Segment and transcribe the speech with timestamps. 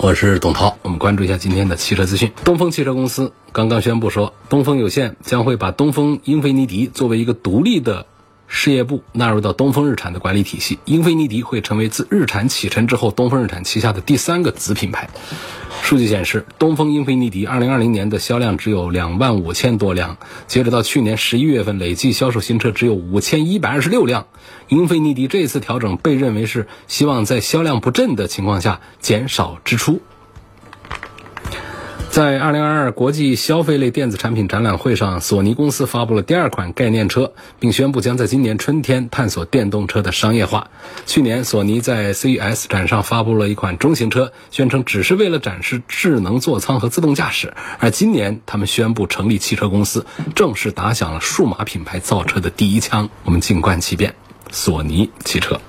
[0.00, 0.78] 我是董涛。
[0.82, 2.30] 我们关注一下今天的汽车资讯。
[2.44, 8.06] 东风汽车公司刚刚宣布说，东风有限将会把东风英菲尼迪作为一个独立的
[8.46, 10.78] 事业部纳入到东风日产的管理体系。
[10.84, 15.10] 英菲尼迪会成为自日产启辰之后，东风日产旗下的第三个子品牌。
[15.82, 24.26] 数据显示，东风英菲尼迪2020年的销量只有2万五千多辆，截止到去年11月份，累计销售新车只有5126辆。
[24.68, 30.02] 英菲尼迪这次调整被认为是希望在销量不振的情况下减少支出。
[32.18, 40.68] 在2022国际消费类电子产品展览会上，索尼公司发布了第二款概念车，并宣布将在今年春天探索电动车的商业化。
[41.06, 47.54] 去年，索尼在 CES 展上发布了一款中型车，宣称只是为了展示智能座舱和自动驾驶。
[47.78, 53.10] 而今年，他们宣布成立汽车公司，正式打响了数码品牌造车的第一枪。
[53.22, 54.16] 我们静观其变，
[54.50, 55.60] 索尼汽车。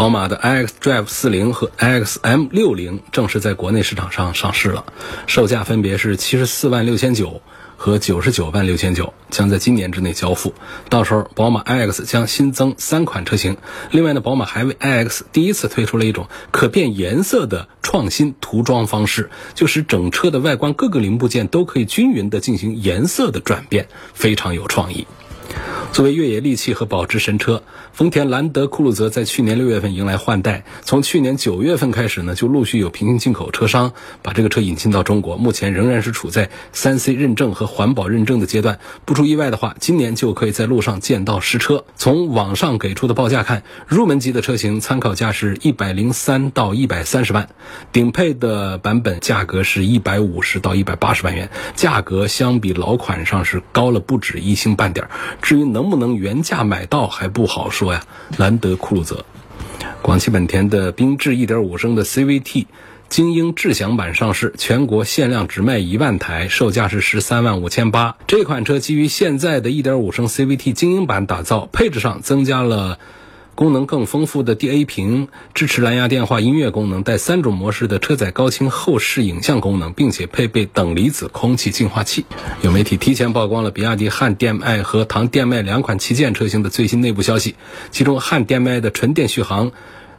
[0.00, 4.86] 宝马的 iX Drive 40和 iX M60 正式在国内市场上上市了，
[5.26, 7.42] 售价分别是七十四万六千九
[7.76, 10.54] 和九十九万六千九，将在今年之内交付。
[10.88, 13.58] 到时候，宝马 iX 将新增三款车型。
[13.90, 25.06] 另外呢，宝马还为 iX 第一次推出了一种可变颜色的创新涂装方式，就使整车的外观各个零部件都可以均匀的进行颜色的转变，非常有创意。
[25.92, 27.62] 作为越野利器和保值神车，
[27.92, 30.64] 丰田兰德酷路泽在去年六月份迎来换代。
[30.82, 35.36] 从去年九月份开始呢，就陆续有平行进口车商把这个车引进到中国。
[35.36, 38.78] 目前仍然是处在三 C 认证和环保认证的阶段。
[39.04, 41.84] 不出意外的话，今年就可以在路上见到实车。
[41.96, 47.48] 从网上给出的报价看，入门级的车型参考价是一百零三到一百三十万，
[47.92, 55.10] 顶配的版本价格是一百五十到一百八十万元，价格相比老款上是高了不止一星半点儿。
[55.42, 58.04] 至于能不能原价买到还不好说呀。
[58.36, 59.24] 兰德酷路泽，
[60.02, 62.66] 广汽本田的缤智1.5升的 CVT
[63.08, 68.16] 精英智享版上市，全国限量只卖一万台，售价是十三万五千八。
[68.28, 72.98] 这款车基于现在的1.5升 CVT 精英版打造，配置上增加了。
[73.60, 82.24] 功能更丰富的 DA 屏支持蓝牙电话、音乐功能，带三种模式的车载高清后视影像功能，并且配备等离子空气净化器。
[82.62, 87.54] 有媒体提前曝光了比亚迪汉 DM-i 和唐 DM-i 两款旗舰车型的最新内部消息，
[87.90, 89.72] 其中汉 DM-i 的纯电续航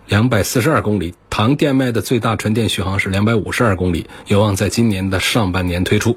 [0.06, 6.16] 两百四十二公里，唐 DM-i 的最大纯电续航是两百五十二公里，有望在今年的上半年推出。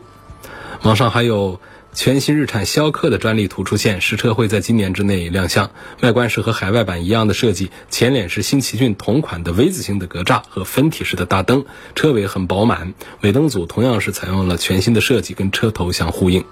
[0.82, 1.58] 网上还有。
[1.94, 5.70] 全新日产逍客的专利图出现，实车会在今年之内亮相。
[6.00, 16.44] 外观是和海外版一样的设计，前脸是新奇骏同款的 V 字形的格栅和分体式的大灯，车尾很饱满，尾灯组同样是采用了全新的设计，跟车头相呼应。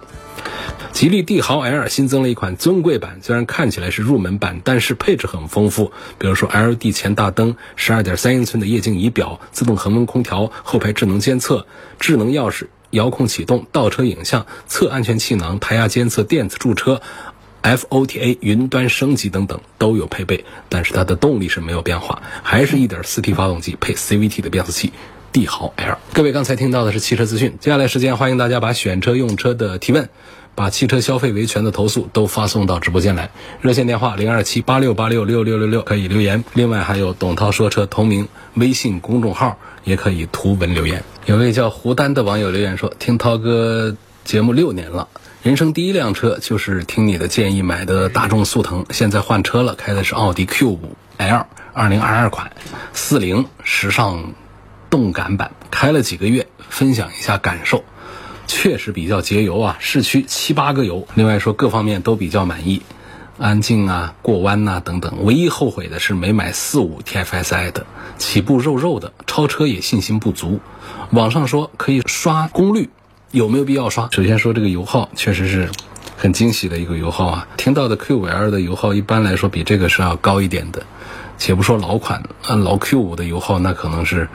[0.92, 11.66] 吉利帝豪 L 新增了一款尊贵版，虽然看起来是入门版，但是配置很丰富，比如说 LED 前大灯、十二点三英寸的液晶仪表、自动恒温空调、后排智能监测、
[11.98, 12.66] 智能钥匙。
[12.92, 17.02] 遥控启动、倒车影像、侧安全气囊、胎压监测、电子驻车、
[17.62, 24.92] FOTA 云端升级等等都有配备，但是它的动力是没有变化，还是一点四 T 发动机配 CVT 的变速器。
[25.32, 25.96] 帝豪 L。
[26.12, 30.10] 各位刚才听到的是汽车资讯，接下来时间欢迎大家把选车用车的提问，
[30.54, 33.30] 把汽车消费维权的投诉都发送到直播间来。
[33.62, 41.02] 热线电话零二七八六八六六六六六可以留言，另外还有董涛说车同名微信公众号也可以图文留言。
[41.26, 45.08] 有位叫胡丹的网友留言说：“听涛哥节目六年了，
[45.42, 52.52] 人生第一辆车就是听你的建议买的大众速腾，现在换车了，开的是奥迪 Q5L 二零二二款
[52.92, 54.34] 四零时尚。”
[54.92, 57.82] 动感版开了几个月，分享一下感受，
[58.46, 61.08] 确实比较节油啊，市区七八个油。
[61.14, 62.82] 另外说各方面都比较满意，
[63.38, 65.24] 安静啊，过弯呐等等。
[65.24, 67.86] 唯一后悔的是没买四五 TFSI 的，
[68.18, 70.60] 起步肉肉的，超车也信心不足。
[71.10, 72.90] 网上说可以刷功率，
[73.30, 74.08] 有没有必要刷？
[74.10, 75.70] 首先说这个油耗确实是
[76.16, 80.82] 很惊喜的一个油耗啊，听到的 Q5L 的油耗一般来说比这个是要高一点的。
[81.38, 84.28] 且不说老款，按老 Q5 的油耗那可能是。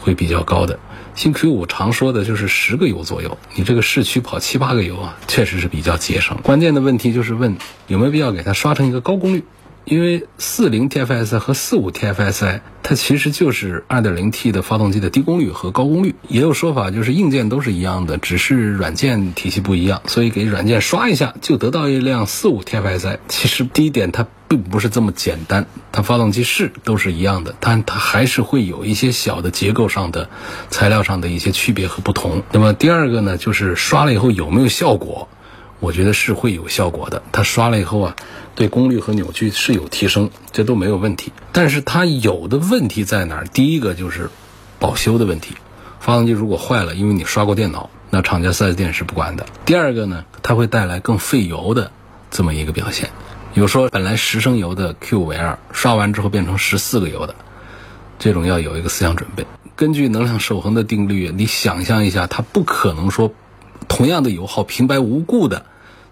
[0.00, 0.78] 会比较高的，
[1.14, 6.38] 新 Q 五常说的就是十个油左右，你这个市区跑七八个油啊，确实是比较节省。
[6.42, 7.56] 关键的问题就是问
[7.86, 9.44] 有没有必要给它刷成一个高功率，
[9.84, 16.14] 因为四零 TFSI 和四五 TFSI 它其实就是二点零 T 的发动机的低功率和高功率。
[16.28, 23.18] 也有说法就是硬件都是一样的，只是软件体系不一样，所以给软件刷一下就得到一辆四五 TFSI。
[23.28, 30.30] 其实第一点它并不是这么简单，它发动机是都是一样的，但它还是会有一些小的结构上的、
[30.70, 32.44] 材料上的一些区别和不同。
[32.52, 35.28] 那么第二个呢，就是刷了以后有没有效果？
[35.80, 37.20] 我觉得是会有效果的。
[37.32, 38.16] 它刷了以后啊，
[38.54, 41.32] 对功率和扭矩是有提升，这都没有问题。
[41.50, 43.46] 但是它有的问题在哪儿？
[43.46, 44.30] 第一个就是
[44.78, 45.56] 保修的问题。
[45.98, 49.46] 发动机如果坏了，因为你刷过电脑，那厂家 4S 店是不管的。
[49.64, 51.90] 第二个呢，它会带来更费油的
[52.30, 53.10] 这么一个表现。
[53.54, 57.36] 有说本来十升油的 Q5L 刷完之后变成十四个油的，
[58.18, 59.46] 这种要有一个思想准备。
[59.76, 63.32] 根据能量守恒的定律，你想象一下，它不可能说
[63.86, 65.66] 同样的油耗平白无故的。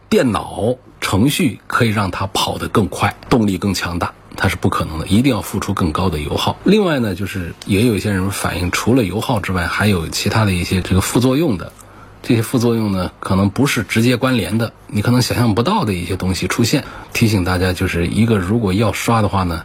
[0.08, 6.56] 电脑程序可以让它跑得更快，动力更强大，它是不可能的，一定要付出更高的油耗。
[6.62, 11.72] 另外呢，就是也有一些人反映，除了油耗之外，还有其他的一些这个副作用的。
[12.22, 16.84] 这些副作用呢，可能不是直接关联的，你可能想象不到的一些东西出现。
[17.12, 19.64] 提醒大家，就是一个如果要刷的话呢，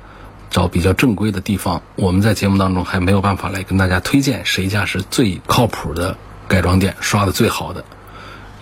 [0.50, 1.84] 找比较正规的地方。
[1.96, 6.18] 我们在节目当中还没有办法来跟大家推荐谁家是最靠谱的
[6.48, 7.86] 改装店，刷的最好的。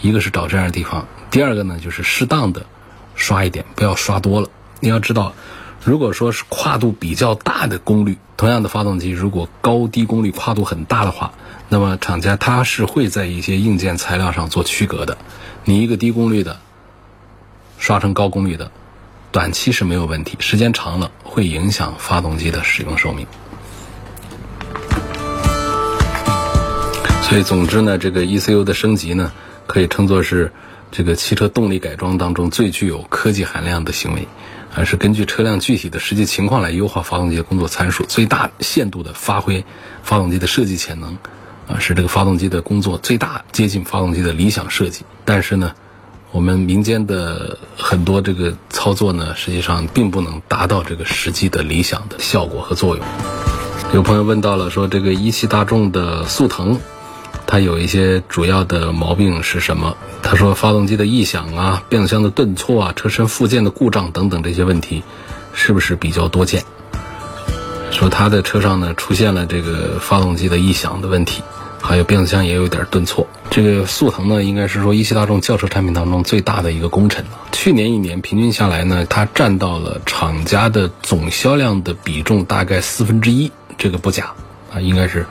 [0.01, 1.07] 一个是找这样的地方。
[1.31, 2.65] 第二个呢，就是适当的
[3.15, 4.49] 刷一点，不要刷多了。
[4.81, 5.33] 你要知道，
[5.85, 11.33] 如果说是跨度比较大的功率，同样的发动机，如果高低功率跨度很大的话，
[11.69, 15.15] 那么厂家它是会在一些硬件材料上做区隔的。
[15.63, 16.57] 你一个低功率的
[17.77, 18.71] 刷成高功率的，
[19.31, 23.27] 短期是没有问题，时间长了会影响发动机的使用寿命。
[27.21, 29.31] 所以，总之呢，这个 ECU 的升级呢，
[29.67, 30.51] 可以称作是。
[30.91, 34.29] 这个汽车动力改装当中最具有科技含量的行为，
[34.75, 39.63] 还是根据车辆具体的实际情况来优化发动机的工作参数，最大限度的发挥
[40.03, 41.17] 发动机的设计潜能，
[41.65, 45.05] 啊，使这个发动机的工作最大接近发动机的理想设计。
[45.23, 45.71] 但是呢，
[46.31, 53.05] 我们民间的很多这个操作呢，实际上并不能达到这个实际的理想的效果和作用。
[53.93, 56.81] 有朋友问到了，说这个一汽大众的速腾。
[57.47, 59.95] 它有一些主要的毛病是什么？
[60.21, 65.03] 他说发动机的异响啊，变速箱的顿挫啊，车身附件的故障等等这些问题，
[65.53, 66.63] 是不是比较多见？
[67.91, 71.43] 说他的车上呢出现了这个发动机的异响的问题，
[71.81, 73.25] 还有变速箱也有点顿挫。
[73.51, 77.31] 这个速腾呢，应该是说一汽大众轿车产品当中最大的一个功臣了。
[77.51, 84.33] 去年一年平均下来呢，它占到了厂家的总销量的比重大概四分之一，这个不假
[84.73, 85.25] 啊，应该是。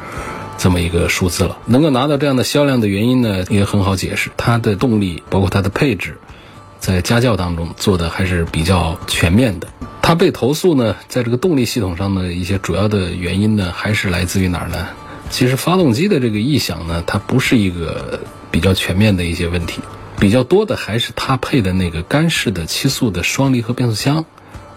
[0.56, 4.31] 这么一个数字了，能够拿到这样的销量的原因呢，也很好解释。
[4.37, 6.19] 它的动力包括它的配置，
[6.81, 9.69] 在家教当中做的还是比较全面的。
[10.01, 14.89] 它被投诉呢，在这个动力系统上的一些主要的原因呢，还是来自于哪儿呢？
[15.31, 19.81] 其实发动机的这个异响呢，它不是一个比较全面的一些问题，
[20.21, 24.27] 比较多的还是它配的那个干式的七速的双离合变速箱。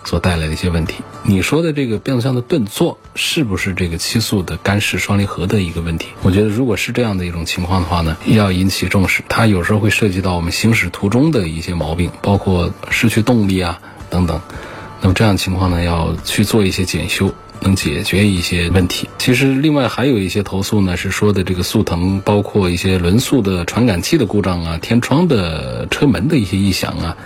[0.08, 6.08] 所带来的一些问题，你说的这个变速箱的顿挫是不是这个七速的干式双离合的一个问题？
[6.22, 9.22] 我觉得如果是这样的一种情况的话呢，要引起重视。
[9.28, 14.40] 它有时候会涉及到我们行驶途中的一些毛病，包括失去动力啊等等。
[15.02, 19.10] 那么这样情况呢，要去做一些检修，能解决一些问题。
[19.18, 27.18] 其实另外还有一些投诉呢，是说的这个速腾，包括一些轮速的传感器的故障啊，天窗的车门的一些异响啊，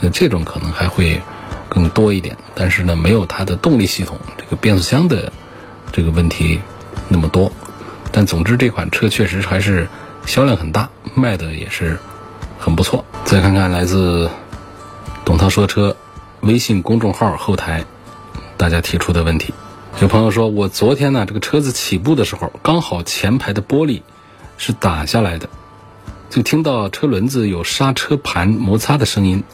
[0.00, 1.20] 呃，这种可能还会。
[1.70, 5.32] 更多一点，但是呢，没有它的动力系统这个变速箱的
[5.92, 6.60] 这个问题
[7.08, 7.50] 那么多。
[8.12, 9.88] 但总之，这款车确实还是
[10.26, 11.98] 销量很大，卖的也是
[12.58, 13.04] 很不错。
[13.24, 14.28] 再看看来自
[15.24, 15.96] 董涛说车
[16.40, 17.84] 微信公众号后台
[18.56, 19.54] 大家提出的问题，
[20.00, 24.02] 有朋友说我昨天呢，这个车子起步的时候，刚好前排的玻璃
[24.58, 25.48] 是打下来的，
[26.28, 29.44] 就听到车轮子有刹车盘摩擦的声音。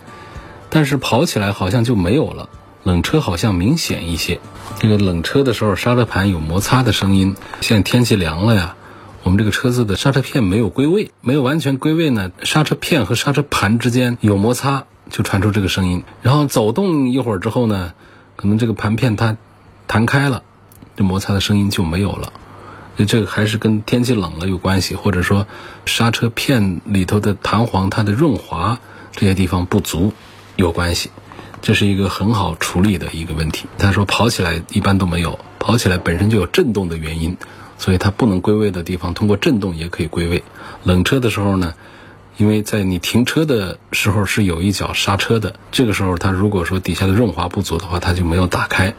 [0.76, 2.50] 但是跑起来好像就没有了，
[2.82, 4.40] 冷车好像明显一些。
[4.78, 7.34] 这个冷车的时候刹车盘有摩擦的声音。
[7.62, 8.76] 现在天气凉了呀，
[9.22, 16.04] 我们这个车子的刹车片没有归位，没有完全归位呢，刹车片和刹车盘之间有摩擦，就传出这个声音。
[16.20, 17.94] 然后走动一会儿之后呢，
[18.36, 19.38] 可能这个盘片它
[19.86, 20.42] 弹开了，
[20.94, 22.34] 这摩擦的声音就没有了。
[22.98, 25.46] 所以这个还是跟天气冷了有关系，或者说
[25.86, 28.78] 刹车片里头的弹簧它的润滑
[29.12, 30.12] 这些地方不足。
[30.56, 31.10] 有关系，
[31.62, 33.66] 这是一个很好处理的一个问题。
[33.78, 37.36] 他说跑起来一般都没有，跑起来本身就有震动的原因，
[37.78, 40.42] 所以它不能归位的地方，通过震动也可以归位。
[40.82, 41.74] 冷车的时候呢，
[42.38, 48.94] 因为在你停车的时候是有一脚刹车的，这个时候它如果说底下的润滑不足的话，它就没有打开。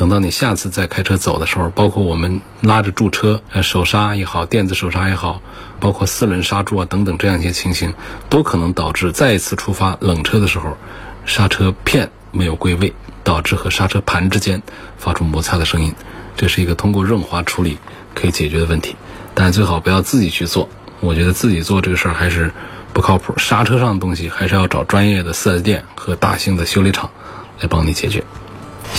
[0.00, 5.42] 等到你下次再开车走的时候，包括我们拉着驻车，手刹也好，电子手刹也好，
[5.78, 7.92] 包括四轮刹住啊等等这样一些情形，
[8.30, 10.78] 都可能导致再一次出发冷车的时候，
[11.26, 14.62] 刹车片没有归位，导致和刹车盘之间
[14.96, 15.94] 发出摩擦的声音。
[16.34, 17.76] 这是一个通过润滑处理
[18.14, 18.96] 可以解决的问题，
[19.34, 20.70] 但最好不要自己去做。
[21.00, 22.50] 我觉得自己做这个事儿还是
[22.94, 27.10] 不靠谱，刹车上的东西还是要找专业的 4S 店和大型的修理厂
[27.60, 28.24] 来帮你解决。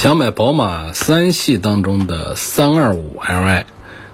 [0.02, 3.66] 想买宝马三系当中的三二五 Li，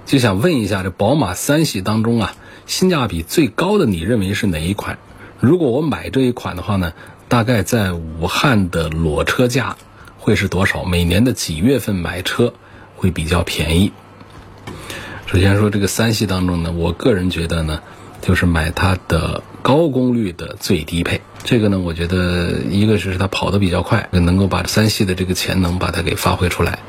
[0.05, 4.99] 就想问一下，这宝马三系当中啊，性价比最高的你认为是哪一款？
[5.39, 6.91] 如果我买这一款的话呢，
[7.29, 9.77] 大概在武汉的裸车价
[10.17, 10.83] 会是多少？
[10.83, 12.53] 每年的几月份买车
[12.97, 13.93] 会比较便宜？
[15.25, 17.81] 首先说这个三系当中呢，我个人觉得呢，
[18.21, 21.21] 就是买它的高功率的最低配。
[21.43, 26.79] 这个呢，我觉得一个是它跑得比较快，能够把三系的这个潜能把它给发挥出来。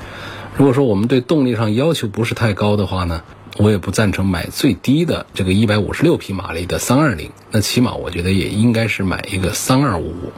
[0.57, 3.23] 如果说我们对动力上要求不是太高的话呢，
[3.57, 7.31] 我也不赞成买最低的这个一百五十六匹马力的三二零。
[7.53, 10.33] 那起码我觉得也应该是买一个三二五。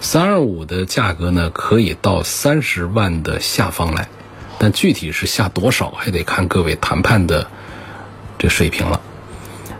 [0.00, 4.08] 三二五的价格呢，可以到三十万的下方来。
[4.58, 7.46] 但具体是下多少，还得看各位谈判的
[8.38, 9.00] 这水平了。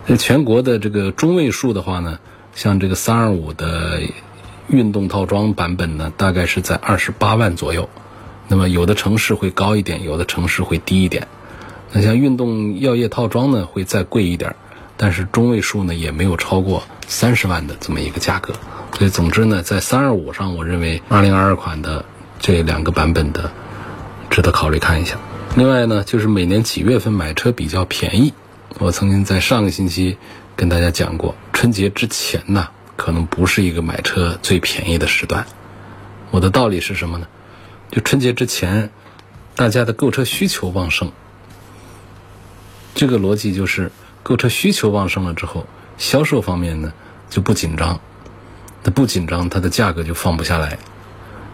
[0.05, 2.19] 那全国的这个中位数的话呢，
[2.55, 4.01] 像这个三二五的
[4.67, 7.89] 运动套装版本呢，大概是在二十八万左右。
[8.47, 11.27] 那么有的城市会高一点，有的城市会低一点。
[11.91, 14.55] 那像运动药业套装呢，会再贵一点，
[14.97, 18.53] 但是中位数呢也没有超过三十万的这么一个价格。
[18.97, 22.05] 所以总之呢，在三二五上，我认为二零二二款的
[22.39, 23.51] 这两个版本的。
[24.31, 25.17] 值得考虑看一下。
[25.57, 28.33] 另外呢，就是每年几月份买车比较便宜？
[28.81, 30.17] 我曾经在上个星期
[30.55, 35.45] 跟大家讲过，春节之前呢，可能不是一个买车最便宜的时段。
[36.31, 37.27] 我的道理是什么呢？
[37.91, 38.89] 就春节之前，
[39.55, 41.11] 大家的购车需求旺盛。
[42.95, 43.91] 这个逻辑就是，
[44.23, 45.67] 购车需求旺盛了之后，
[45.99, 46.91] 销售方面呢
[47.29, 47.99] 就不紧张，
[48.81, 50.79] 它不紧张，它的价格就放不下来。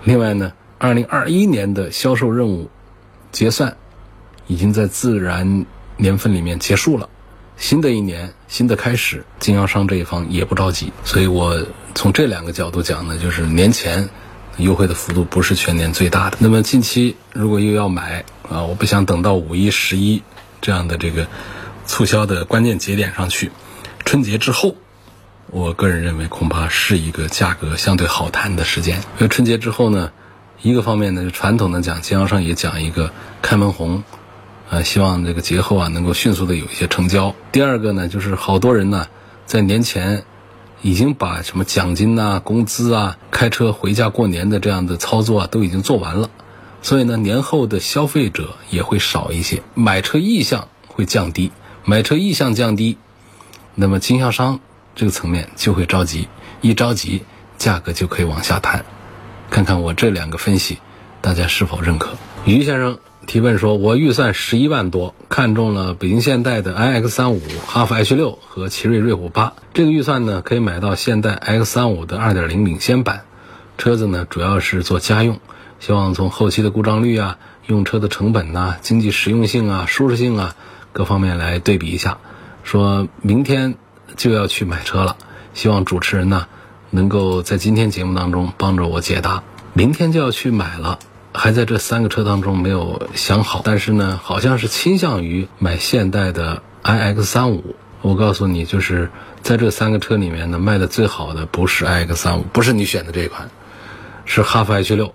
[0.05, 0.53] 另外呢。
[0.79, 2.69] 二零二一年的销售任务
[3.31, 3.77] 结算
[4.45, 5.65] 已经在自然
[5.95, 7.09] 年份里面结束了，
[7.57, 14.07] 新的一年新的开始，经销商这一方也不着急，所以我从这两个角度讲呢，就是年前
[14.57, 16.37] 优惠的幅度不是全年最大的。
[16.39, 20.21] 那么近期如果又要买啊，我不想等到五一、十一
[20.61, 21.27] 这样的这个
[21.85, 23.51] 促销的关键节点上去，
[24.05, 24.75] 春节之后，
[25.47, 30.11] 我个人认为恐怕是一个价格相对好谈的时间，因为春节之后呢。
[30.63, 34.03] 一个方面呢，传统的讲，经销商也讲一个开门红，
[34.69, 37.33] 啊，希望这个节后啊能够迅速的有一些成交。
[37.51, 39.07] 第二个呢，就是好多人呢
[39.45, 40.25] 在年前
[40.81, 46.29] 已经把什么奖金呐、工资啊、开车回家过年的这样的操作啊都已经做完了，
[46.81, 51.51] 所以呢，年后的消费者也会少一些，买车意向会降低，
[51.85, 52.97] 买车意向降低，
[53.73, 54.59] 那么经销商
[54.95, 56.27] 这个层面就会着急，
[56.61, 57.23] 一着急
[57.57, 58.85] 价格就可以往下谈。
[59.49, 60.79] 看看我这两个分析，
[61.21, 62.17] 大家是否认可？
[62.53, 69.51] 于先生提问说：“我预算十一万多，看中了北京现代的 iX 三五、哈弗 H 六和奇瑞瑞虎八。
[69.73, 73.23] 这个预算呢，可以买到现代 X 三五的二点零领先版。
[73.77, 75.41] 车子呢，主要是做家用，
[75.81, 80.55] 希望从后期的故障率啊、用车的成本呐、经济实用性啊、舒适性啊
[80.93, 82.17] 各方面来对比一下。
[82.63, 83.75] 说明天
[84.15, 85.17] 就要去买车了，
[85.53, 86.47] 希望主持人呢。”
[86.89, 90.99] 能够在今天节目当中帮着我解答，明天就要去买了，
[91.37, 97.75] 还在这三个车当中没有想好，但是呢，好像是倾向于买现代的 iX 三五。
[98.01, 99.09] 我告诉你，就是
[99.41, 103.49] 在这三个车里面呢，卖的最好的不是 iX 三五，不是你选的这一款，
[104.25, 105.13] 是哈弗 H 六，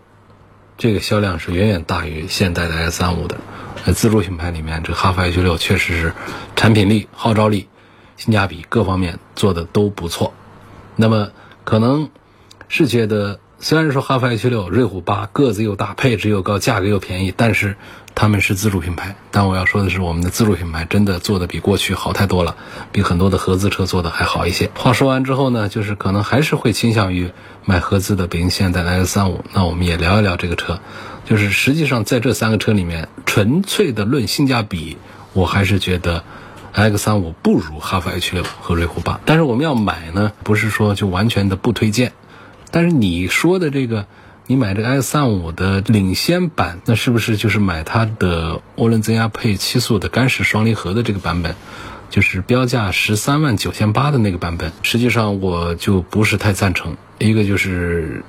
[0.78, 3.36] 这个销量是远远大于现代的 i 三五的。
[3.84, 6.14] 在自主品牌里面，这哈弗 H 六确实是
[6.56, 7.68] 产品力、号召力、
[8.16, 10.32] 性价比各方面做的都不错。
[10.96, 11.30] 那么。
[11.64, 12.10] 可能
[12.66, 17.76] 是觉得，虽然说哈弗 H 六、瑞虎八个子又大，配置又高，价格又便宜，但是
[18.12, 19.14] 他们是自主品牌。
[19.30, 22.56] 但我要说的是，我们的自主品牌真的做的比过去好太多了，
[22.90, 24.68] 比很多的合资车做的还好一些。
[24.74, 27.30] 话说完之后呢，就是可能还是会倾向于
[27.64, 29.44] 买合资的北京现代的 X 三五。
[29.52, 30.80] 那我们也聊一聊这个车，
[31.24, 34.96] 就是实际上在这三个车里面，纯粹的论性价比，
[35.34, 36.24] 我还是觉得。
[36.74, 42.12] X 三五不如哈弗 H 六和瑞虎八，但是我们要买呢，不是说就完全的不推荐。
[42.72, 44.06] 但是你说的这个
[44.48, 51.54] 你买这个 X 三五的领先版，那是不是就是买它的涡轮增压配七速的干式双离合的这个版本？
[52.10, 54.72] 就是标价十三万九千八的那个版本？
[54.82, 56.96] 实际上我就不是太赞成。
[57.18, 58.24] 一个就是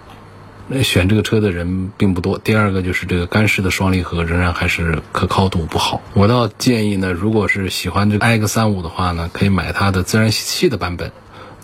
[0.83, 6.01] 选这个车的人并不多，第二个就是这个干式的双离合仍然还是可靠度不好。
[6.13, 11.11] 我倒建议呢，如果是喜欢这个 X 三五的话呢，可以买它的自然吸气的版本，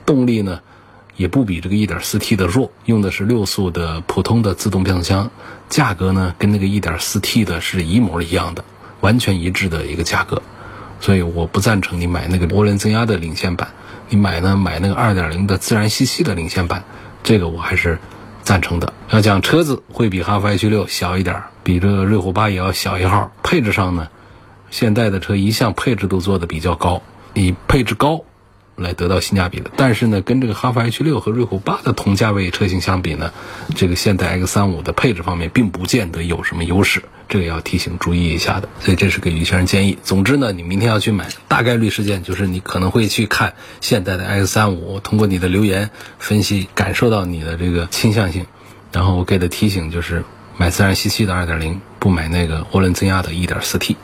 [0.06, 0.60] 动力呢。
[1.20, 5.30] 也不比这个 1.4T 的弱，用的是六速的普通的自动变速箱，
[5.68, 8.64] 价格呢跟那个 1.4T 的是一模一样的，
[9.02, 10.42] 完全一致的一个价格，
[11.02, 13.68] 所以我不赞成你买那个涡轮增压的领先版，
[14.08, 16.86] 你买呢买那个2.0的自然吸气的领先版，
[17.22, 18.00] 这个我还是
[18.42, 18.94] 赞成的。
[19.10, 24.08] 要讲车子会比哈弗 H 六小一点，比这个瑞虎8也要小一号，配置上呢，
[24.72, 27.02] 现代的车一向配置都做的比较高，
[27.34, 28.22] 你配置高。
[28.80, 33.32] 来得到性价比的，但是呢，跟这个哈弗 H 六和瑞虎八的同价位车型相比呢，
[33.76, 38.70] 这个现代 X 三五的配置方面并不见得有什么优势，这个要提醒注意一下的。
[38.80, 39.98] 所以这是给于先生建议。
[40.04, 48.46] 总之呢，你明天要去买，大概率事件就是你可能会去看现代的 X 三五，通过你的留言分析，感受到你的这个倾向性。
[48.92, 50.24] 然后我给的提醒就是
[50.58, 53.96] 买自然吸气的二点零，不买那个涡轮增压的一点四 T。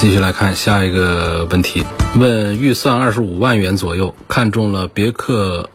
[0.00, 1.84] 继续来看下一个问题。
[2.16, 5.68] 问预算二十五万元左右，看中了别克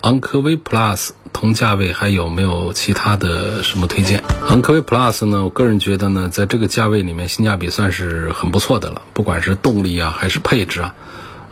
[0.00, 4.24] 昂科威 Plus，同价位还有没有其他的什么推荐？
[4.48, 5.44] 昂科威 Plus 呢？
[5.44, 10.94] 我个人觉得呢，在这个价位里面，性价比算是很不错的了，不管是动力啊还是配置啊，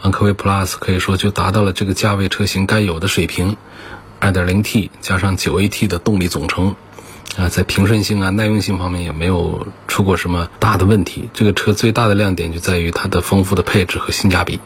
[0.00, 3.58] 昂科威 Plus 可以说就达到了这个价位车型该有的水平，
[4.18, 6.74] 二点零 T 加上九 AT 的动力总成。
[7.36, 11.28] 啊，在平顺性啊、耐用性方面也没有出过什么大的问题。
[11.34, 14.58] 这个车最大的亮点就在于它的丰富的配置和性价比。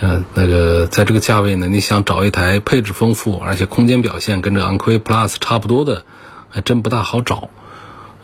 [0.00, 6.04] 嗯，那个在这个价位呢，你想找一台配置丰富而且空间表现跟这昂科威 Plus 差不多的，
[6.50, 7.48] 还真不大好找。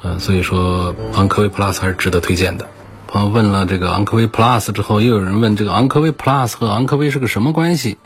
[0.03, 2.69] 嗯，所以说昂科威 Plus 还是值得推荐的。
[3.07, 7.99] 朋友问了这个昂科威 Plus 之后，又有人问这个昂科威 Plus 和昂科威是个什么关系？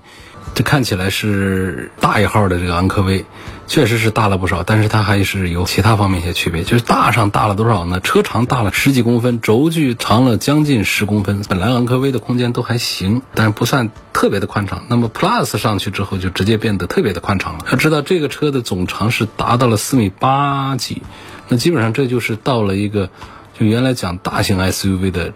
[0.55, 3.25] 这看起来是大一号的这个昂科威，
[3.67, 6.63] 确实是大了不少，但是它还是有其他方面一些区别。
[6.63, 7.99] 就是大上大了多少呢？
[7.99, 11.43] 车长大了十几公分，轴距长了将近十公分。
[11.49, 14.85] 本来昂科威的空间都还行，但是不算特别的宽敞。
[14.89, 17.67] 那么 Plus 上去之后，就直接变得特别的宽敞了。
[17.73, 21.03] 要知道这个车的总长是达到了四米八几，
[21.49, 23.11] 那基本上这就是到了一个
[23.59, 25.33] 就原来讲大型 SUV 的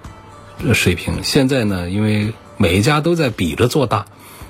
[0.75, 1.25] 水平。
[1.25, 4.07] 现在呢，因为每一家都在比着做大。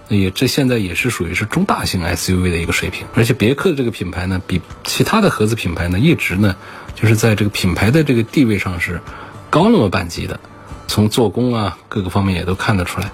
[0.09, 6.57] 也这现在也是属于是中大型 SUV 的一个水平，而且别克的这个品牌呢，比其他的合资品牌呢，一直呢，
[6.94, 9.03] 就是在这个品牌的这个地位上是
[9.51, 10.40] 高那么半级的，
[10.87, 13.11] 从做工啊各个方面也都看得出来。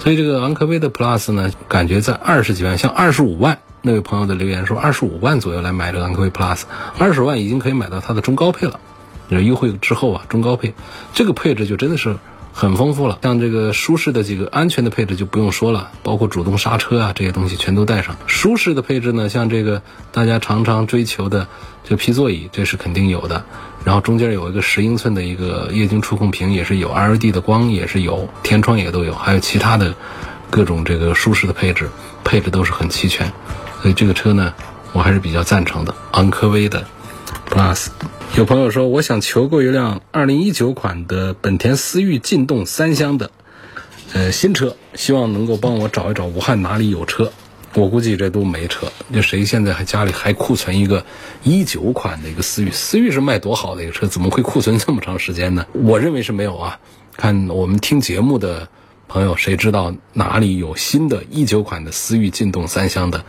[0.00, 6.62] 所以这个昂科威的 Plus 呢，感觉在二十几万，像二十五万那位朋友的留言说二十五万左右来买这个昂科威 Plus，
[6.98, 8.80] 二十万已经可以买到它的中高配了，
[9.28, 10.74] 优惠之后啊，中高配
[11.14, 12.16] 这个配置就真的是。
[12.52, 18.16] 很丰富了，像这个舒适的几个安全的配置就不用说了，包括主动刹车啊这些东西全都带上。
[18.26, 21.48] 舒适的配置呢，像这个大家常常追求的
[21.82, 23.44] 这皮座椅，这是肯定有的。
[23.84, 29.94] 然后中间有一个十英寸的一个液晶触控屏，也是有 LED 的光也是有，天窗也都有，还有其他的
[30.50, 31.90] 各种这个舒适的配置，
[32.22, 33.32] 配置都是很齐全。
[33.80, 34.54] 所以这个车呢，
[34.92, 36.86] 我还是比较赞成的，昂科威的
[37.52, 37.88] Plus。
[38.34, 43.30] 有朋友说，我想求购一辆2019款的本田思域劲动三厢的，
[44.14, 47.30] 呃，新车，希望能够帮我找一找武汉哪里有车。
[47.74, 51.04] 我估计这都没车，就谁现在还家里还库存一个
[51.44, 52.70] 19款的一个思域？
[52.70, 55.66] 思域是卖多好的一个车，怎么会库存这么长时间呢？
[55.74, 56.80] 我认为是没有啊。
[57.18, 58.68] 看我们听节目的
[59.08, 63.24] 朋友，谁知道哪里有新的19款的思域劲动三厢的，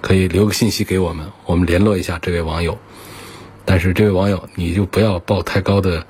[0.00, 2.78] 可以留个信息给我们，我们联络一下这位网友。
[3.64, 6.06] 但是这位网友，你就不要抱太高的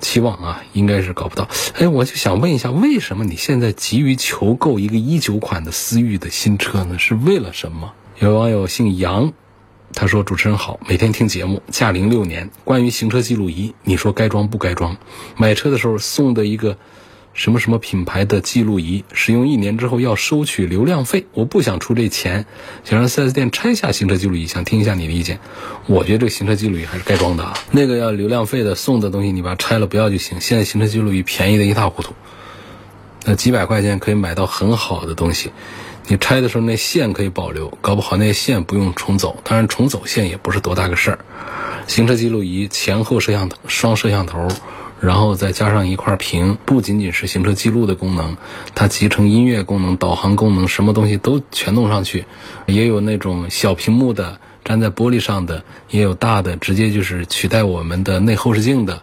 [0.00, 1.48] 期望啊，应该是搞不到。
[1.74, 6.98] 哎，我就想问一下，为什么你现在急于求购一个一九款的思域的新车呢？
[6.98, 7.92] 是为了什么？
[8.18, 9.32] 有位网友姓杨，
[9.94, 14.96] 他说：“主持人好，每天听节目，驾龄六年，关于行车记录仪，你说该装不该装？
[15.36, 16.76] 买车的时候送的一个。”
[17.34, 22.44] 什么什么品牌的记录仪，使用一年之后要收取流量费，我不想出这钱，
[22.84, 25.40] 想让 4S 店拆下行车记录仪，想听一下你的意见。
[25.86, 30.40] 我觉得这个行车记录仪还是该装的啊，那个要流量费的送的东西，你把它拆了不要就行。
[30.40, 32.12] 现在行车记录仪便宜的一塌糊涂，
[33.24, 35.52] 那几百块钱可以买到很好的东西。
[36.08, 41.18] 你拆的时候那线可以保留，搞不好那线不用重走，当然重走线也不是多大个事儿。
[41.86, 44.48] 行车记录仪前后摄像头，双摄像头。
[45.02, 48.36] 然后再加上一块屏，不仅仅是行车记录的功能，
[48.76, 52.24] 它集成音乐功能、导航功能，什么东西都全弄上去。
[52.66, 59.02] 也有那种小屏幕的粘在玻璃上的，也有大的直接就是取代我们的内后视镜的。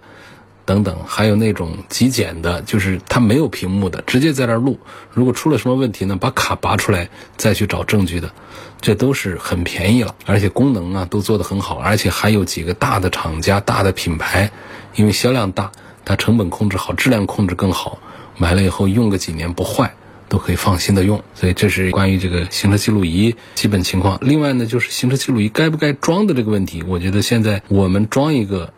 [0.64, 4.80] 等等，还有那种极简的，就是它没有屏幕的，直接在那儿录。
[5.12, 8.32] 如果出了什么问题呢，把卡拔出来再去找证据的，
[8.80, 14.52] 这都是很便宜了，而且功能啊都做得很好，而且还有几个大的厂家、大的品牌，
[14.94, 15.72] 因为销量大，
[16.10, 18.00] 它成本控制好，质量控制更好，
[18.36, 19.94] 买了以后用个几年不坏，
[20.28, 21.24] 都可以放心的用。
[21.36, 24.18] 所以这是关于这个行车记录仪基本情况。
[24.24, 28.74] 另外呢，就是行车记录仪该不该装的这个问题，我觉得现在我们装一个。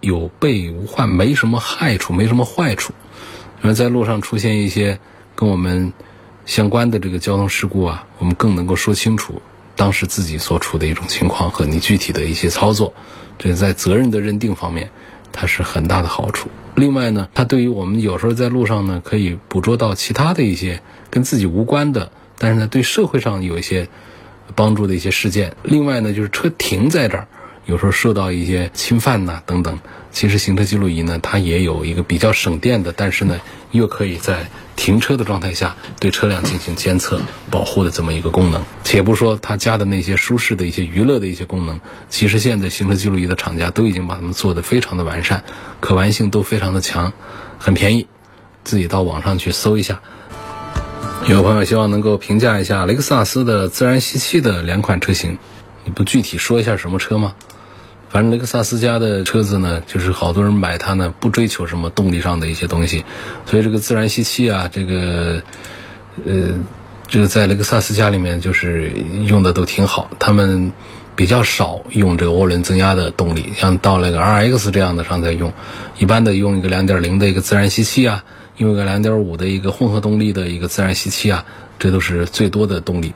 [0.00, 2.92] 有备无患，没什么害处，没什么坏处。
[3.62, 4.98] 因为在路上出现一些
[5.34, 5.94] 跟我们
[6.44, 9.40] 相关的这个交通事故啊，我们更能够说清楚
[9.76, 12.92] 当时自己所处的一种情况和你具体的一些操作。
[13.38, 14.90] 这在责任的认定方面，
[15.34, 16.48] 它是很大的好处。
[16.76, 23.88] 另外呢，它对于我们有时候在路上呢，可以捕捉到其他的一些跟自己无关的，但是呢，对社会上有一些
[24.54, 25.54] 帮助的一些事件。
[25.64, 27.26] 另外呢，就是车停在这儿。
[27.66, 29.78] 有时候受到一些侵犯呐等等，
[30.14, 33.40] 其实行车记录仪呢，它也有一个比较省电的，但是呢，
[33.72, 34.46] 又可以在
[34.76, 38.62] 停车的状态下对车辆进行监测保护的这么一个功能。
[38.84, 45.42] 且不说它加的那些舒适的一些娱乐的一些功能，其实现在行车记录仪的厂家都已经把它们做得非常的完善，
[45.80, 47.12] 可玩性都非常的强，
[47.58, 48.06] 很便宜，
[48.62, 50.00] 自己到网上去搜一下。
[51.26, 55.38] 有朋友希望能够评价一下雷克萨斯的自然吸气的两款车型，
[55.84, 57.34] 你不具体说一下什么车吗？
[58.14, 63.04] 反正雷克萨斯家的车子呢，就是好多人买它呢，不追求什么动力上的一些东西，
[63.44, 65.42] 所以这个自然吸气啊，这个，
[66.24, 66.50] 呃，
[67.08, 68.92] 这个在雷克萨斯家里面就是
[69.26, 70.08] 用的都挺好。
[70.20, 70.70] 他们
[71.16, 75.52] 比较少用这个涡轮增压的动力，像到那个 RX 这样的上在用，
[75.98, 78.22] 一般的用一个2.0的一个自然吸气啊，
[78.58, 81.44] 用一个2.5的一个混合动力的一个自然吸气啊，
[81.80, 83.12] 这都是最多的动力。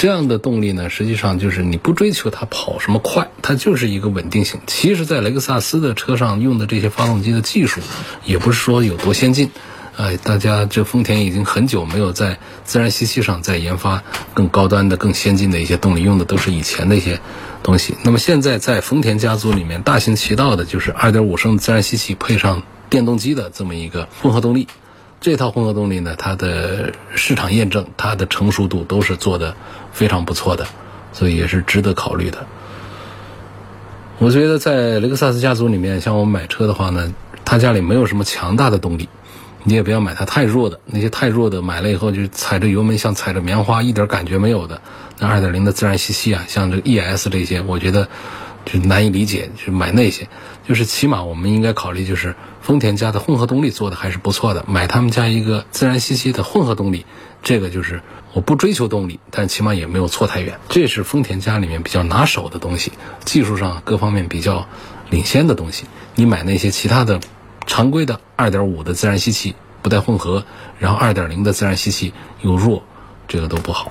[0.00, 4.58] 这样的动力呢，实际上就是你不追求它跑什么快，它就是一个稳定性。
[4.66, 7.82] 其实，在雷克萨斯的车上用的这些发动机的技术，
[8.24, 9.50] 也不是说有多先进。
[9.98, 17.20] 哎，大家这丰田已经很久没有在自然吸气上再研发更高端的、更先进的一些动力，用的都是以前的一些
[17.62, 17.94] 东西。
[18.02, 24.66] 那么现在在丰田家族里面大行其道的就是2.5升自然吸气配上电动机的这么一个混合动力。
[25.20, 29.54] 这套混合动力呢，它的市场验证、它的成熟度都是做的
[29.92, 30.66] 非常不错的，
[31.12, 32.46] 所以也是值得考虑的。
[34.18, 39.08] 我觉得在雷克萨斯家族里面，像我买车的话呢，他家里没有什么强大的动力，
[39.64, 40.78] 你也不要买它太弱的。
[40.84, 44.82] 那些太弱的，买了以后就踩着油门像踩着棉花，一点感觉没有的。
[45.18, 48.08] 那2.0的自然吸气啊，像这个 ES 这些，我觉得
[48.66, 50.28] 就难以理解，就买那些。
[50.68, 57.06] 就是起码我们应该考虑，就是丰田家的混合动力做的还是不错的，买他们家一个自然吸气的混合动力，
[57.42, 58.00] 这个就是
[58.32, 60.58] 我不追求动力，但起码也没有错太远。
[60.68, 62.92] 这是丰田家里面比较拿手的东西，
[63.24, 64.66] 技术上各方面比较
[65.08, 65.84] 领先的东西。
[66.14, 67.18] 你买那些其他的
[67.66, 70.44] 常规的2.5的自然吸气不带混合，
[70.78, 72.82] 然后2.0的自然吸气又弱，
[73.26, 73.90] 这个都不好。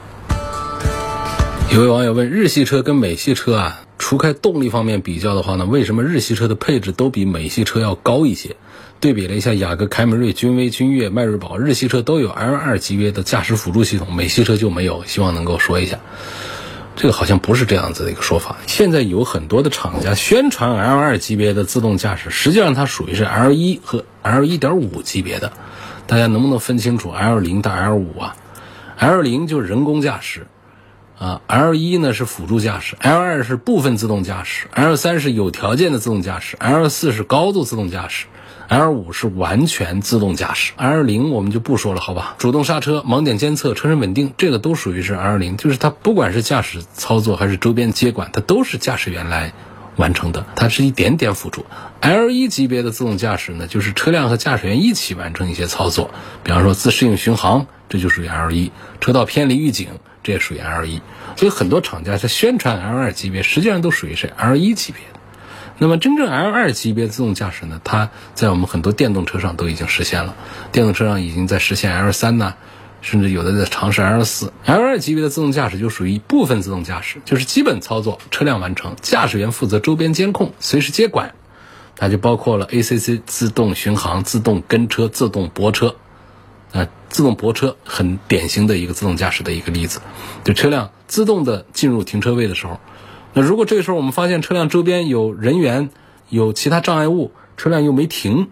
[1.71, 3.81] 有位网友问：日系车跟美系车啊？
[4.09, 8.55] 除开动力方面比较的话呢，为什么日系车的配置都比美系车要高一些？
[8.99, 15.05] 对比了一下雅阁、凯美瑞、君威、君越、迈锐宝，日系车都有 L2 级别的驾驶辅助系统，美系车就没有。
[15.05, 15.99] 希望能够说一下，
[16.95, 18.57] 这个好像不是这样子的一个说法。
[18.65, 25.53] 现在有很多的厂家宣传 L2 级别的自动驾驶，实际上它属于是 L1 和 L1.5 级别的。
[26.07, 28.35] 大家能不能分清楚 L0 到 L5 啊
[28.99, 30.47] ？L0 就是人工驾驶。
[31.19, 38.27] 啊，L 一呢是辅助驾驶，L 二是部分自动驾驶，L 三是有条件的自动驾驶，L 四是高度自动驾驶
[38.69, 42.35] ，L 五是完全自动驾驶，L 零我们就不说了，好吧？
[42.37, 49.51] 主动刹车、盲点监测、车身稳定，这个都属于是 L 零，就是它不管是驾驶操作还是周边接管，它都是驾驶员来
[49.99, 51.65] 完成的，它是一点点辅助。
[51.99, 56.09] L 一级别的自动驾驶呢，就是车辆和驾驶员一起完成一些操作，
[56.43, 59.89] 比方说自适应巡航，这就属于 L 一；车道偏离预警。
[60.21, 61.01] 这也属于 L 一，
[61.37, 65.19] 所以很多厂家在宣传 L 二级别，实际上都属于是 L 一级别的。
[65.77, 67.79] 那么真正 L 二级别自动驾驶呢？
[67.85, 70.35] 它在我们很多电动车上都已经实现了，
[70.73, 72.55] 电动车上已经在实现 L 三呢，
[73.01, 74.51] 甚至有的在尝试 L 四。
[74.65, 81.33] L 二级别的自动驾驶就属于部分自动驾驶，就是基本操作车辆完成，驾驶员负责周边监控，随时接管。
[81.95, 85.95] 它就包括了 ACC 自动巡航、自动跟车、自动泊车。
[86.71, 90.01] 啊，自动泊车很典型的一个自动驾驶的一个例子，
[90.43, 92.79] 就车辆自动的进入停车位的时候，
[93.33, 95.89] 那如果这个时候我们发现车辆周边有人员、
[96.29, 98.51] 有其他障碍物，车辆又没停，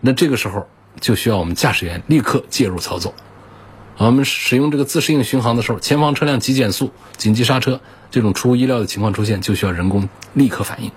[0.00, 0.68] 那这个时候
[1.00, 3.14] 就需要我们驾驶员立刻介入操作，
[3.96, 7.80] 我们使用这个自适应巡航的时候，前方车辆急减速、紧急刹车，
[8.10, 10.92] 这种出乎意料的情况出现，就需要人工立刻反应。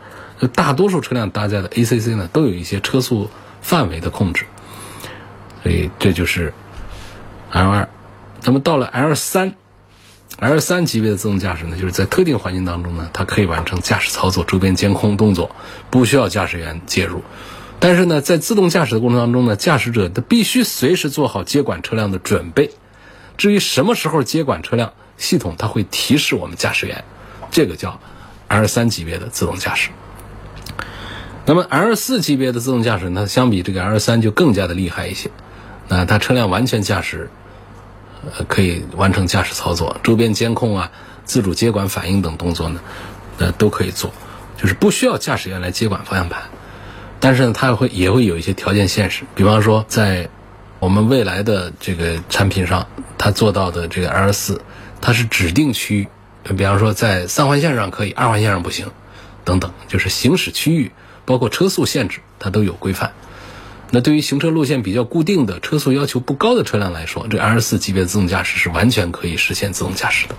[0.54, 3.30] 大多数车辆搭载的 ACC 呢，都有一些车速
[3.62, 4.46] 范围的控制，
[5.62, 6.54] 所以这就是
[7.52, 7.88] L 二。
[8.44, 9.54] 那么到了 L 三
[10.40, 15.56] ，L 三级别的自动驾驶呢，就是在特定环境当中呢，它可以完成驾驶操作、周边监控动作，
[15.92, 17.22] 不需要驾驶员介入。
[17.82, 22.70] 但是呢，在自动驾驶的过程当中呢，驾驶者他必须随时做好接管车辆的准备。
[23.38, 27.04] 至于什么时候接管车辆，系统它会提示我们驾驶员，
[27.50, 28.00] 这个叫
[28.48, 29.89] L 三级别的自动驾驶。
[31.48, 35.32] 那么 L 四级别的自动驾驶，它相比这个 L 三就更加的厉害一些。
[35.88, 37.32] 那它车辆完全驾驶，
[38.38, 40.91] 呃，可以完成驾驶操作，周边监控啊、
[41.26, 42.80] 自主接管反应等动作呢，
[43.39, 44.13] 呃，都可以做，
[44.62, 46.44] 就是不需要驾驶员来接管方向盘。
[47.22, 50.28] 但是呢，它也会也会有一些条件限制，比方说在
[50.80, 54.60] 我们未来的这个产品上，它做到的这个 L 四，
[55.00, 56.08] 它是指定区域，
[56.58, 58.92] 比方说在三环线上可以，二环线上不行，
[59.46, 60.92] 等等，就是行驶区域
[61.24, 63.14] 包括车速限制，它都有规范。
[63.92, 70.36] 那对于行车路线比较固定的、车速要求不高的车辆来说，这 L 四级别自动驾驶是完全可以实现自动驾驶的。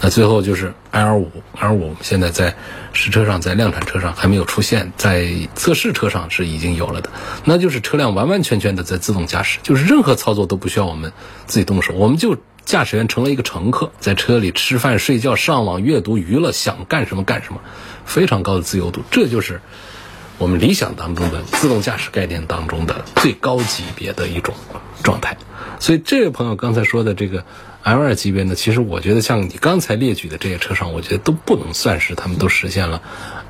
[0.00, 2.54] 那最后就是 L 五，L 五现在在
[2.92, 7.10] 实车上，在量产车上还没有出现，在测试车上是已经有了的。
[7.44, 11.12] 那就是车辆完完全全的在自动驾驶，就是任何操作都不需要我们
[11.46, 17.60] 自己动手，我们就驾驶员成了一个乘客，在车里吃饭、睡觉、上网、阅读、娱乐，想干什么干什么，
[18.04, 19.02] 非常高的自由度。
[19.10, 19.60] 这就是
[20.38, 24.54] 我们理想当中的自动驾驶概念当中的最高级别的一种
[25.02, 25.36] 状态。
[25.80, 27.44] 所以这位朋友刚才说的这个。
[27.88, 33.00] L 二级别呢，其实我觉得像你刚才列举的这些车上，我觉得都不能算是他们都实现了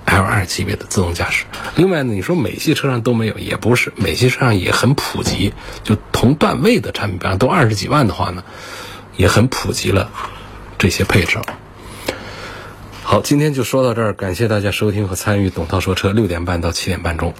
[0.04, 1.44] L 二级别的自动驾驶。
[1.74, 8.44] 另外呢，你说美系车上都没有，也不是，美系车上也很普及，就同段位的产品，比方都二十几万的话呢，
[9.16, 10.10] 也很普及了
[10.78, 11.38] 这些配置。
[13.02, 17.34] 好，今天就说到这儿，感谢大家收听和参与董涛说车，六点半到七点半钟。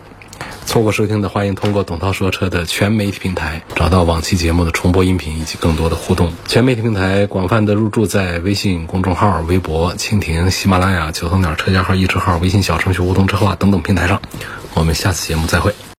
[0.66, 6.31] 错过收听的，欢迎通过董涛说车的全媒体平台找到往期节目的重播音频以及更多的互动。
[6.46, 14.20] 全媒体平台广泛的入驻在微信公众号、微博、蜻蜓、喜马拉雅、九头鸟车架号、易车号、微信小程序梧桐车话等等平台上。
[14.74, 15.74] 我们下次节目再会。